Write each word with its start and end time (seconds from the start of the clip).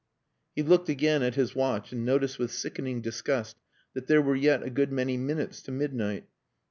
He 0.55 0.63
looked 0.63 0.89
again 0.89 1.21
at 1.21 1.35
his 1.35 1.53
watch 1.53 1.91
and 1.93 2.03
noticed 2.03 2.39
with 2.39 2.49
sickening 2.51 3.01
disgust 3.01 3.57
that 3.93 4.07
there 4.07 4.19
were 4.19 4.35
yet 4.35 4.63
a 4.63 4.71
good 4.71 4.91
many 4.91 5.15
minutes 5.15 5.61
to 5.61 5.71
midnight. 5.71 6.25